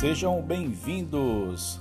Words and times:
Sejam 0.00 0.40
bem-vindos 0.40 1.78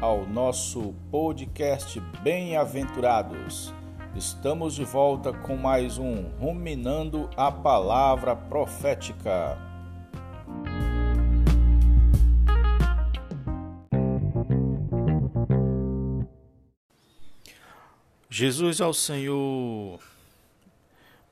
ao 0.00 0.24
nosso 0.24 0.94
podcast 1.10 1.98
Bem-aventurados. 2.22 3.74
Estamos 4.14 4.76
de 4.76 4.84
volta 4.84 5.32
com 5.32 5.56
mais 5.56 5.98
um 5.98 6.28
Ruminando 6.38 7.28
a 7.36 7.50
Palavra 7.50 8.36
Profética. 8.36 9.58
Jesus 18.30 18.80
ao 18.80 18.94
Senhor. 18.94 19.98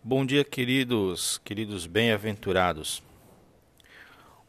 Bom 0.02 0.26
dia, 0.26 0.42
queridos, 0.42 1.38
queridos 1.44 1.86
bem-aventurados. 1.86 3.06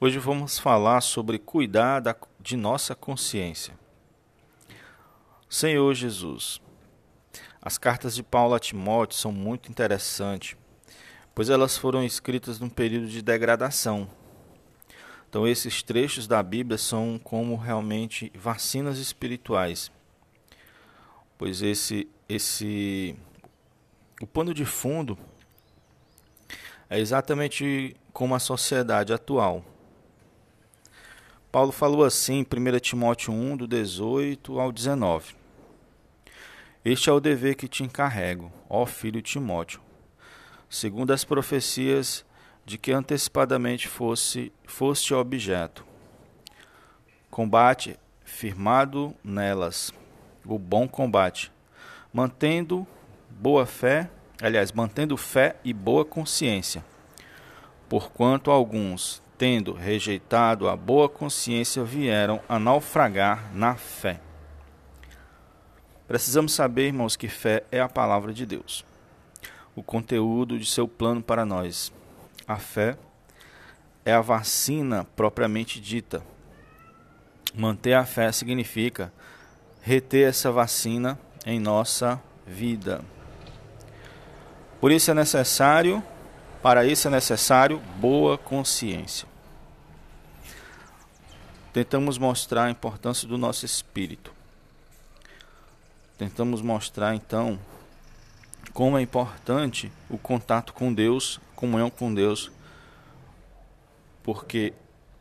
Hoje 0.02 0.18
vamos 0.18 0.58
falar 0.58 1.02
sobre 1.02 1.38
cuidar 1.38 2.02
de 2.40 2.56
nossa 2.56 2.96
consciência. 2.96 3.78
Senhor 5.50 5.94
Jesus, 5.94 6.62
as 7.62 7.78
cartas 7.78 8.16
de 8.16 8.24
Paulo 8.24 8.56
a 8.56 8.60
Timóteo 8.62 9.20
são 9.20 9.30
muito 9.30 9.70
interessantes, 9.70 10.56
pois 11.36 11.50
elas 11.50 11.78
foram 11.78 12.02
escritas 12.02 12.62
num 12.62 12.70
período 12.70 13.08
de 13.08 13.22
degradação. 13.22 14.10
Então, 15.30 15.46
esses 15.46 15.84
trechos 15.84 16.28
da 16.28 16.42
Bíblia 16.42 16.78
são 16.78 17.20
como 17.22 17.58
realmente 17.58 18.32
vacinas 18.34 19.00
espirituais, 19.00 19.92
pois 21.38 21.62
esse, 21.62 22.08
esse, 22.30 23.18
o 24.22 24.26
pano 24.26 24.54
de 24.54 24.64
fundo 24.64 25.18
é 26.90 26.98
exatamente 26.98 27.98
como 28.14 28.34
a 28.34 28.40
sociedade 28.40 29.12
atual. 29.12 29.62
Paulo 31.52 31.72
falou 31.72 32.06
assim 32.06 32.36
em 32.36 32.76
1 32.76 32.80
Timóteo 32.80 33.34
1, 33.34 33.58
do 33.58 33.68
18 33.68 34.60
ao 34.60 34.72
19. 34.72 35.34
Este 36.86 37.10
é 37.10 37.12
o 37.12 37.20
dever 37.20 37.56
que 37.56 37.68
te 37.68 37.84
encarrego, 37.84 38.52
ó 38.70 38.86
filho 38.86 39.20
Timóteo, 39.20 39.82
segundo 40.70 41.12
as 41.12 41.24
profecias 41.24 42.24
de 42.64 42.78
que 42.78 42.92
antecipadamente 42.92 43.88
fosse, 43.88 44.54
foste 44.68 45.12
objeto. 45.12 45.84
Combate 47.32 48.00
firmado 48.24 49.16
nelas, 49.24 49.92
o 50.46 50.60
bom 50.60 50.88
combate, 50.88 51.52
mantendo 52.14 52.86
boa 53.28 53.66
fé, 53.66 54.08
aliás, 54.40 54.72
mantendo 54.72 55.18
fé 55.18 55.56
e 55.64 55.74
boa 55.74 56.06
consciência. 56.06 56.86
Porquanto 57.90 58.52
alguns, 58.52 59.20
tendo 59.40 59.72
rejeitado 59.72 60.68
a 60.68 60.76
boa 60.76 61.08
consciência, 61.08 61.82
vieram 61.82 62.42
a 62.50 62.60
naufragar 62.60 63.50
na 63.56 63.74
fé. 63.74 64.20
Precisamos 66.06 66.52
saber, 66.52 66.88
irmãos, 66.88 67.16
que 67.16 67.30
fé 67.30 67.64
é 67.72 67.80
a 67.80 67.88
palavra 67.88 68.34
de 68.34 68.46
Deus, 68.46 68.86
o 69.74 69.82
conteúdo 69.82 70.60
de 70.60 70.66
seu 70.66 70.90
plano 70.90 71.24
para 71.24 71.46
nós. 71.46 71.90
A 72.46 72.58
fé 72.58 72.98
é 74.04 74.12
a 74.12 74.20
vacina 74.20 75.08
propriamente 75.16 75.80
dita. 75.80 76.22
Manter 77.56 77.94
a 77.94 78.06
fé 78.06 78.34
significa 78.34 79.14
reter 79.82 80.28
essa 80.28 80.52
vacina 80.52 81.18
em 81.46 81.62
nossa 81.62 82.22
vida. 82.46 83.06
Por 84.82 84.92
isso 84.92 85.12
é 85.12 85.14
necessário, 85.14 86.04
para 86.62 86.84
isso 86.84 87.08
é 87.08 87.12
necessário 87.12 87.80
boa 88.02 88.38
consciência 88.38 89.29
tentamos 91.74 92.18
mostrar 92.18 92.66
a 92.66 92.72
importância 92.72 93.28
do 93.28 93.38
nosso 93.38 93.66
espírito. 93.66 94.34
Tentamos 96.18 96.62
mostrar 96.62 97.16
então 97.16 97.60
como 98.74 98.98
é 98.98 99.02
importante 99.02 99.92
o 100.10 100.18
contato 100.18 100.74
com 100.74 100.94
Deus, 100.94 101.40
comunhão 101.56 101.90
com 101.90 102.14
Deus, 102.14 102.52
porque 104.24 104.74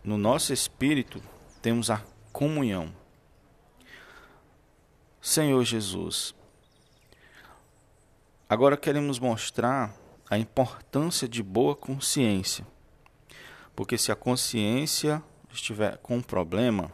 no 0.03 0.19
nosso 0.19 0.53
espírito 0.53 1.23
temos 1.61 1.91
a 1.91 2.03
comunhão. 2.33 2.93
Senhor 5.21 5.63
Jesus, 5.65 6.35
agora 8.49 8.77
queremos 8.77 9.19
mostrar 9.19 9.95
a 10.31 10.39
importância 10.39 11.29
de 11.29 11.43
boa 11.43 11.75
consciência, 11.75 12.67
porque 13.75 13.99
se 13.99 14.11
a 14.13 14.17
consciência 14.17 15.23
estiver 15.53 15.99
com 15.99 16.17
um 16.17 16.23
problema, 16.23 16.93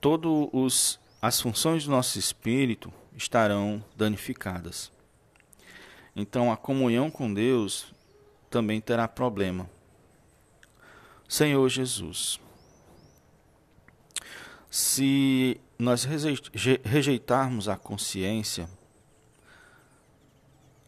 todas 0.00 0.98
as 1.20 1.40
funções 1.40 1.84
do 1.84 1.90
nosso 1.90 2.18
espírito 2.18 2.92
estarão 3.16 3.84
danificadas. 3.96 4.90
Então 6.14 6.52
a 6.52 6.56
comunhão 6.56 7.10
com 7.10 7.32
Deus 7.32 7.86
também 8.50 8.80
terá 8.80 9.08
problema. 9.08 9.68
Senhor 11.28 11.66
Jesus, 11.68 12.38
se 14.70 15.58
nós 15.78 16.04
rejeitarmos 16.84 17.68
a 17.68 17.76
consciência, 17.76 18.68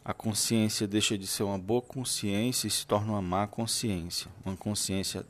a 0.05 0.13
consciência 0.13 0.87
deixa 0.87 1.17
de 1.17 1.27
ser 1.27 1.45
uma 1.45 1.59
boa 1.59 1.81
consciência 1.81 2.67
e 2.67 2.71
se 2.71 2.87
torna 2.87 3.13
uma 3.13 3.23
má 3.23 3.47
consciência, 3.47 4.31
uma 4.45 4.57
consciência 4.57 5.25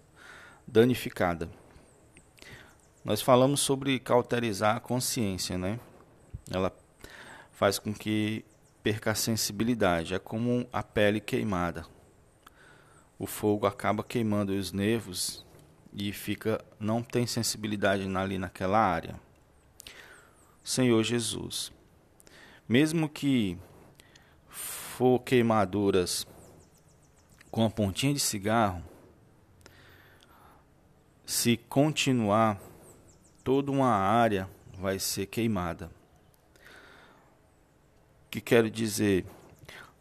danificada. 0.67 1.49
Nós 3.05 3.21
falamos 3.21 3.61
sobre 3.61 3.99
cauterizar 3.99 4.77
a 4.77 4.81
consciência, 4.81 5.59
né? 5.59 5.79
Ela 6.51 6.75
faz 7.53 7.79
com 7.79 7.93
que 7.93 8.45
perca 8.83 9.13
a 9.13 9.15
sensibilidade, 9.15 10.15
é 10.15 10.19
como 10.19 10.67
a 10.73 10.83
pele 10.83 11.21
queimada. 11.21 11.87
O 13.19 13.27
fogo 13.27 13.67
acaba 13.67 14.03
queimando 14.03 14.53
os 14.53 14.73
nervos 14.73 15.45
e 15.93 16.13
fica 16.13 16.63
não 16.81 17.03
tem 17.03 17.27
sensibilidade 17.27 18.05
ali 18.17 18.39
naquela 18.39 18.79
área. 18.79 19.21
Senhor 20.63 21.03
Jesus, 21.03 21.73
mesmo 22.69 23.09
que 23.09 23.59
for 24.49 25.21
queimaduras 25.21 26.27
com 27.51 27.65
a 27.65 27.71
pontinha 27.71 28.15
de 28.15 28.21
cigarro, 28.21 28.83
se 31.25 31.57
continuar, 31.57 32.61
toda 33.43 33.71
uma 33.71 33.91
área 33.91 34.49
vai 34.79 34.99
ser 34.99 35.27
queimada. 35.27 35.91
O 38.27 38.31
que 38.31 38.41
quero 38.41 38.71
dizer? 38.71 39.25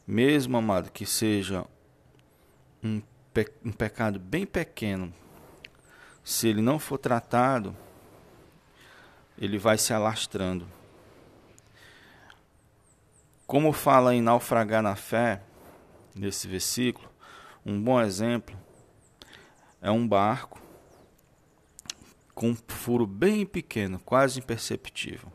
Mesmo, 0.05 0.57
amado, 0.57 0.91
que 0.91 1.05
seja 1.05 1.65
um, 2.83 3.01
pe 3.33 3.49
um 3.63 3.71
pecado 3.71 4.19
bem 4.19 4.45
pequeno, 4.45 5.13
se 6.23 6.47
ele 6.47 6.61
não 6.61 6.77
for 6.77 6.97
tratado, 6.97 7.75
ele 9.37 9.57
vai 9.57 9.77
se 9.77 9.93
alastrando. 9.93 10.67
Como 13.47 13.71
fala 13.71 14.15
em 14.15 14.21
naufragar 14.21 14.81
na 14.81 14.95
fé, 14.95 15.41
nesse 16.15 16.47
versículo, 16.47 17.09
um 17.65 17.81
bom 17.81 18.01
exemplo 18.01 18.57
é 19.81 19.91
um 19.91 20.07
barco 20.07 20.62
com 22.33 22.49
um 22.49 22.57
furo 22.67 23.05
bem 23.05 23.45
pequeno, 23.45 23.99
quase 23.99 24.39
imperceptível. 24.39 25.31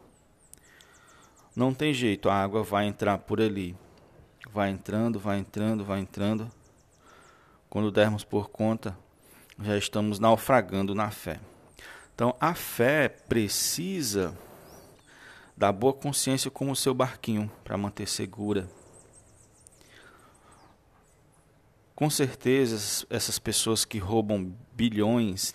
Não 1.55 1.75
tem 1.75 1.93
jeito, 1.93 2.29
a 2.29 2.35
água 2.35 2.63
vai 2.63 2.87
entrar 2.87 3.19
por 3.19 3.41
ali. 3.41 3.77
Vai 4.53 4.71
entrando, 4.71 5.19
vai 5.19 5.39
entrando, 5.39 5.85
vai 5.85 6.01
entrando. 6.01 6.51
Quando 7.69 7.91
dermos 7.91 8.25
por 8.25 8.49
conta, 8.49 8.97
já 9.61 9.77
estamos 9.77 10.19
naufragando 10.19 10.95
na 10.95 11.11
fé. 11.11 11.41
Então, 12.15 12.35
a 12.41 12.55
fé 12.55 13.09
precisa 13.09 14.37
da 15.57 15.73
boa 15.73 15.93
consciência 15.93 16.51
como 16.51 16.75
seu 16.77 16.95
barquinho 16.95 17.51
para 17.65 17.77
manter 17.77 18.09
segura. 18.09 18.69
Com 21.95 22.09
certeza, 22.09 23.05
essas 23.11 23.41
pessoas 23.41 23.85
que 23.85 23.99
roubam 23.99 24.55
bilhões 24.73 25.55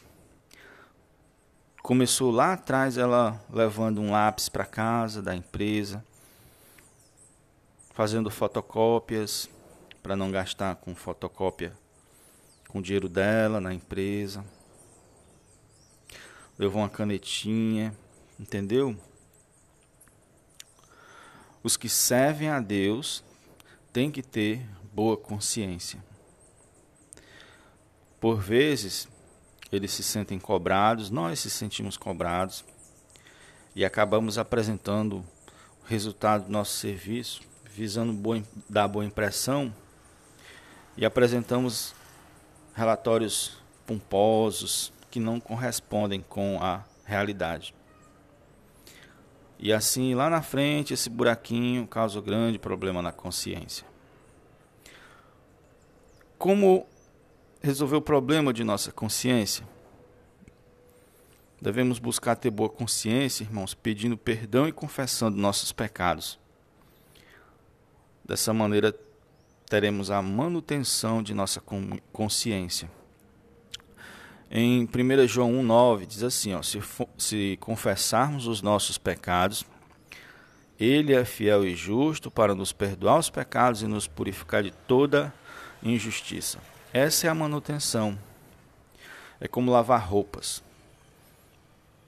Começou 1.84 2.32
lá 2.32 2.54
atrás 2.54 2.98
ela 2.98 3.44
levando 3.50 4.00
um 4.00 4.10
lápis 4.10 4.48
para 4.48 4.66
casa 4.66 5.22
da 5.22 5.36
empresa, 5.36 6.02
fazendo 7.94 8.32
fotocópias 8.32 9.50
para 10.02 10.16
não 10.16 10.32
gastar 10.32 10.78
com 10.78 10.96
fotocópia 10.96 11.78
com 12.70 12.80
o 12.80 12.82
dinheiro 12.82 13.10
dela 13.10 13.60
na 13.60 13.74
empresa. 13.74 14.46
Levou 16.58 16.82
uma 16.82 16.88
canetinha, 16.88 17.94
entendeu? 18.40 18.96
Os 21.62 21.76
que 21.76 21.90
servem 21.90 22.48
a 22.48 22.62
Deus 22.62 23.22
têm 23.92 24.10
que 24.10 24.24
ter 24.24 24.66
boa 24.94 25.18
consciência. 25.18 26.02
Por 28.22 28.40
vezes, 28.40 29.06
eles 29.76 29.92
se 29.92 30.04
sentem 30.04 30.40
cobrados, 30.40 31.10
nós 31.10 31.40
se 31.40 31.50
sentimos 31.50 31.98
cobrados 31.98 32.64
e 33.76 33.84
acabamos 33.84 34.38
apresentando 34.38 35.18
o 35.84 35.88
resultado 35.88 36.46
do 36.46 36.52
nosso 36.52 36.78
serviço, 36.78 37.42
visando 37.66 38.14
boa, 38.14 38.44
dar 38.70 38.88
boa 38.88 39.04
impressão 39.04 39.74
e 40.96 41.06
apresentamos 41.06 41.96
relatórios 42.76 43.58
pomposos 43.86 44.94
que 45.10 45.20
não 45.20 45.40
correspondem 45.40 46.22
com 46.22 46.60
a 46.62 46.84
realidade. 47.06 47.74
E 49.60 49.72
assim, 49.72 50.14
lá 50.14 50.30
na 50.30 50.42
frente, 50.42 50.94
esse 50.94 51.10
buraquinho 51.10 51.88
causa 51.88 52.20
um 52.20 52.22
grande 52.22 52.60
problema 52.60 53.02
na 53.02 53.12
consciência. 53.12 53.86
Como 56.38 56.86
resolver 57.64 57.96
o 57.96 58.02
problema 58.02 58.54
de 58.54 58.64
nossa 58.64 58.92
consciência? 58.92 59.66
Devemos 61.62 61.98
buscar 61.98 62.36
ter 62.36 62.52
boa 62.52 62.70
consciência, 62.70 63.46
irmãos, 63.46 63.74
pedindo 63.74 64.18
perdão 64.18 64.68
e 64.68 64.72
confessando 64.74 65.38
nossos 65.38 65.72
pecados. 65.72 66.38
Dessa 68.26 68.54
maneira, 68.54 68.94
teremos 69.66 70.12
a 70.12 70.22
manutenção 70.22 71.24
de 71.24 71.34
nossa 71.34 71.62
consciência. 72.12 72.92
Em 74.52 74.84
1 74.84 75.28
João 75.28 75.54
1,9 75.54 76.06
diz 76.06 76.22
assim: 76.22 76.54
ó, 76.54 76.62
se, 76.62 76.82
se 77.18 77.58
confessarmos 77.62 78.46
os 78.46 78.62
nossos 78.62 78.98
pecados, 78.98 79.66
Ele 80.78 81.14
é 81.14 81.24
fiel 81.24 81.66
e 81.66 81.74
justo 81.74 82.30
para 82.30 82.54
nos 82.54 82.74
perdoar 82.74 83.20
os 83.20 83.30
pecados 83.30 83.82
e 83.82 83.88
nos 83.88 84.06
purificar 84.06 84.62
de 84.62 84.72
toda 84.86 85.34
injustiça. 85.82 86.60
Essa 86.94 87.26
é 87.26 87.30
a 87.32 87.34
manutenção. 87.34 88.16
É 89.42 89.48
como 89.48 89.72
lavar 89.72 90.08
roupas. 90.08 90.64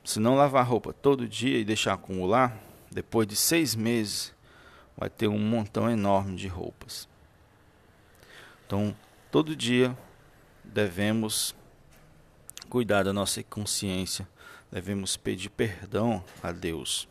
Se 0.03 0.19
não 0.19 0.35
lavar 0.35 0.63
roupa 0.63 0.93
todo 0.93 1.27
dia 1.27 1.57
e 1.57 1.65
deixar 1.65 1.93
acumular, 1.93 2.55
depois 2.91 3.27
de 3.27 3.35
seis 3.35 3.73
meses 3.73 4.31
vai 4.95 5.09
ter 5.09 5.27
um 5.27 5.39
montão 5.39 5.89
enorme 5.89 6.35
de 6.35 6.47
roupas. 6.47 7.09
Então, 8.67 8.95
todo 9.31 9.55
dia 9.55 9.97
devemos 10.63 11.55
cuidar 12.69 13.05
da 13.05 13.11
nossa 13.11 13.41
consciência, 13.41 14.27
devemos 14.71 15.17
pedir 15.17 15.49
perdão 15.49 16.23
a 16.43 16.51
Deus. 16.51 17.07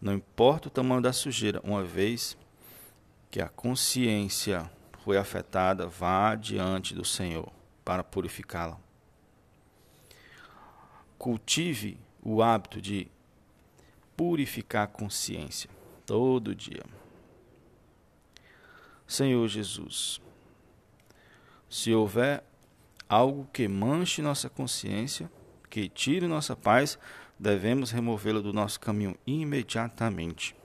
Não 0.00 0.14
importa 0.14 0.68
o 0.68 0.70
tamanho 0.70 1.02
da 1.02 1.12
sujeira, 1.12 1.60
uma 1.62 1.84
vez 1.84 2.34
que 3.30 3.42
a 3.42 3.48
consciência 3.50 4.70
foi 5.04 5.18
afetada, 5.18 5.86
vá 5.86 6.34
diante 6.34 6.94
do 6.94 7.04
Senhor 7.04 7.52
para 7.84 8.02
purificá-la. 8.02 8.78
Cultive 11.18 12.00
o 12.22 12.42
hábito 12.42 12.80
de 12.80 13.06
purificar 14.16 14.84
a 14.84 14.86
consciência 14.86 15.68
todo 16.06 16.54
dia. 16.54 16.82
Senhor 19.06 19.46
Jesus, 19.46 20.22
se 21.68 21.92
houver 21.92 22.42
algo 23.06 23.46
que 23.52 23.68
manche 23.68 24.22
nossa 24.22 24.48
consciência, 24.48 25.30
que 25.68 25.86
tire 25.86 26.26
nossa 26.26 26.56
paz, 26.56 26.98
devemos 27.38 27.90
removê-lo 27.90 28.40
do 28.40 28.54
nosso 28.54 28.80
caminho 28.80 29.14
imediatamente. 29.26 30.56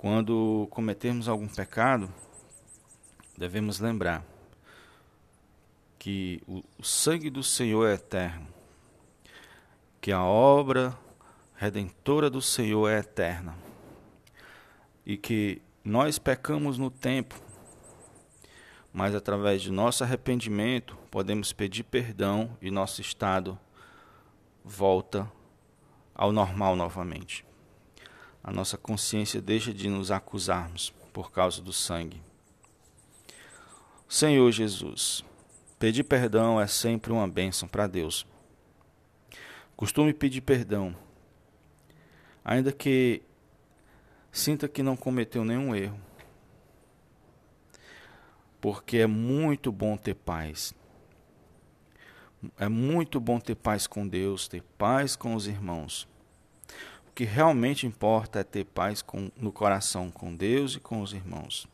Quando 0.00 0.66
cometermos 0.70 1.28
algum 1.28 1.46
pecado, 1.46 2.10
devemos 3.36 3.80
lembrar 3.80 4.24
que 5.98 6.42
o, 6.48 6.62
sangue 6.82 7.28
do 7.28 7.42
Senhor 7.42 7.86
é 7.86 7.96
eterno, 7.96 8.48
que 10.00 10.10
a 10.10 10.24
obra 10.24 10.98
redentora 11.54 12.30
do 12.30 12.40
Senhor 12.40 12.88
é 12.88 13.00
eterna 13.00 13.54
e 15.04 15.18
que 15.18 15.60
nós 15.84 16.18
pecamos 16.18 16.78
no 16.78 16.90
tempo, 16.90 17.38
mas 18.94 19.14
através 19.14 19.60
de 19.60 19.70
nosso 19.70 20.02
arrependimento 20.02 20.96
podemos 21.10 21.52
pedir 21.52 21.82
perdão 21.82 22.56
e 22.62 22.70
nosso 22.70 23.02
estado 23.02 23.60
volta 24.64 25.30
ao 26.14 26.32
normal 26.32 26.74
novamente 26.74 27.49
a 28.42 28.52
nossa 28.52 28.78
consciência 28.78 29.40
deixa 29.40 29.72
de 29.72 29.88
nos 29.88 30.10
acusarmos 30.10 30.92
por 31.12 31.30
causa 31.30 31.60
do 31.60 31.72
sangue. 31.72 32.22
Senhor 34.08 34.50
Jesus, 34.50 35.24
pedir 35.78 36.04
perdão 36.04 36.60
é 36.60 36.66
sempre 36.66 37.12
uma 37.12 37.28
bênção 37.28 37.68
para 37.68 37.86
Deus. 37.86 38.26
Costume 39.76 40.12
pedir 40.12 40.40
perdão, 40.40 40.94
ainda 42.44 42.72
que 42.72 43.22
sinta 44.32 44.68
que 44.68 44.82
não 44.82 44.96
cometeu 44.96 45.44
nenhum 45.44 45.74
erro, 45.74 45.98
porque 48.60 48.98
é 48.98 49.06
muito 49.06 49.72
bom 49.72 49.96
ter 49.96 50.14
paz. 50.14 50.74
É 52.58 52.68
muito 52.68 53.20
bom 53.20 53.38
ter 53.38 53.54
paz 53.54 53.86
com 53.86 54.08
Deus, 54.08 54.48
ter 54.48 54.62
paz 54.76 55.14
com 55.14 55.34
os 55.34 55.46
irmãos. 55.46 56.09
O 57.10 57.12
que 57.12 57.24
realmente 57.24 57.88
importa 57.88 58.38
é 58.38 58.44
ter 58.44 58.64
paz 58.64 59.02
com, 59.02 59.32
no 59.36 59.50
coração 59.50 60.12
com 60.12 60.34
Deus 60.34 60.76
e 60.76 60.80
com 60.80 61.02
os 61.02 61.12
irmãos. 61.12 61.66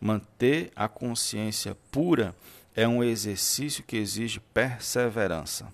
Manter 0.00 0.72
a 0.74 0.88
consciência 0.88 1.76
pura 1.92 2.34
é 2.74 2.88
um 2.88 3.04
exercício 3.04 3.84
que 3.84 3.96
exige 3.96 4.40
perseverança. 4.40 5.70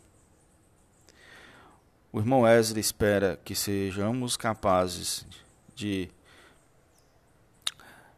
O 2.12 2.18
irmão 2.18 2.40
Wesley 2.40 2.80
espera 2.80 3.40
que 3.44 3.54
sejamos 3.54 4.36
capazes 4.36 5.24
de 5.74 6.10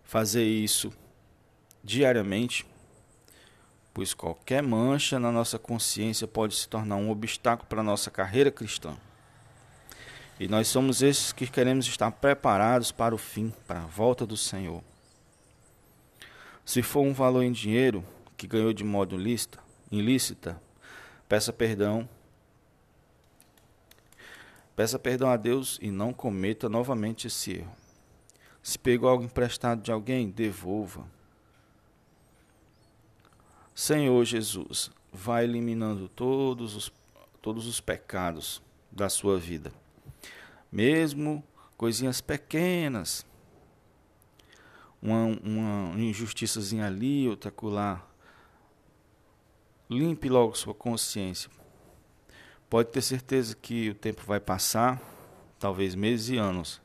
fazer 0.03 0.45
isso 0.45 0.91
diariamente, 1.83 2.67
pois 3.93 4.15
qualquer 4.15 4.63
mancha 4.63 5.21
na 5.21 5.31
nossa 5.31 5.59
consciência 5.59 6.27
pode 6.27 6.57
se 6.57 6.67
tornar 6.67 6.97
um 6.97 7.11
obstáculo 7.11 7.69
para 7.69 7.81
a 7.81 7.85
nossa 7.85 8.11
carreira 8.11 8.51
cristã. 8.51 8.97
E 10.39 10.49
nós 10.49 10.67
somos 10.67 11.01
esses 11.01 11.33
que 11.33 11.47
queremos 11.47 11.87
estar 11.87 12.11
preparados 12.11 12.91
para 12.91 13.15
o 13.15 13.19
fim, 13.19 13.53
para 13.69 13.83
a 13.83 13.87
volta 13.87 14.27
do 14.27 14.37
Senhor. 14.37 14.83
Se 16.65 16.83
for 16.83 17.03
um 17.03 17.13
valor 17.13 17.43
em 17.43 17.53
dinheiro 17.53 18.05
que 18.37 18.47
ganhou 18.47 18.73
de 18.73 18.83
modo 18.83 19.15
ilícita, 19.15 19.61
ilícita 19.93 20.61
peça 21.29 21.53
perdão. 21.53 22.09
Peça 24.75 24.99
perdão 24.99 25.31
a 25.31 25.37
Deus 25.37 25.79
e 25.81 25.91
não 25.93 26.13
cometa 26.13 26.69
novamente 26.69 27.29
esse 27.29 27.59
erro. 27.59 27.77
Se 28.61 28.77
pegou 28.77 29.09
algo 29.09 29.23
emprestado 29.23 29.83
de 29.83 29.93
alguém, 29.93 30.31
devolva. 30.31 31.07
Senhor 33.73 34.25
Jesus, 34.25 34.91
vai 35.13 35.45
eliminando 35.45 36.09
todos 36.09 36.75
os, 36.75 36.93
todos 37.41 37.69
os 37.69 37.81
pecados 37.81 38.61
da 38.91 39.09
sua 39.09 39.39
vida 39.39 39.73
mesmo 40.75 41.45
coisinhas 41.77 42.21
pequenas, 42.21 43.25
uma, 45.01 45.27
uma 45.45 46.01
injustiçazinha 46.01 46.87
ali, 46.87 47.29
outra 47.29 47.49
acolá. 47.49 48.05
Limpe 49.89 50.29
logo 50.29 50.57
sua 50.57 50.75
consciência. 50.75 51.49
Pode 52.69 52.89
ter 52.89 53.03
certeza 53.03 53.55
que 53.55 53.91
o 53.91 53.95
tempo 53.95 54.23
vai 54.27 54.41
passar, 54.41 55.01
talvez 55.61 55.95
meses 55.95 56.31
e 56.31 56.39
anos. 56.39 56.83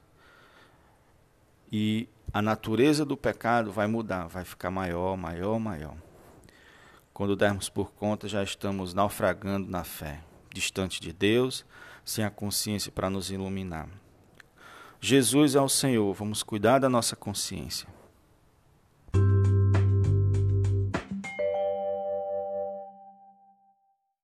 E 1.72 2.08
a 2.32 2.44
natureza 2.44 3.04
do 3.04 3.18
pecado 3.18 3.72
vai 3.72 3.88
mudar, 3.88 4.28
vai 4.28 4.46
ficar 4.46 4.70
maior, 4.70 5.18
maior, 5.18 5.58
maior. 5.58 5.98
Quando 7.12 7.36
dermos 7.36 7.70
por 7.70 7.92
conta, 7.94 8.28
já 8.28 8.44
estamos 8.44 8.94
naufragando 8.94 9.68
na 9.68 9.84
fé, 9.84 10.22
distante 10.54 11.02
de 11.02 11.14
Deus, 11.14 11.66
sem 12.04 12.24
a 12.24 12.30
consciência 12.30 12.92
para 12.92 13.10
nos 13.10 13.32
iluminar. 13.32 13.88
Jesus 15.02 15.56
é 15.56 15.62
o 15.62 15.70
Senhor, 15.70 16.14
vamos 16.14 16.44
cuidar 16.44 16.80
da 16.80 16.90
nossa 16.90 17.16
consciência. 17.16 17.88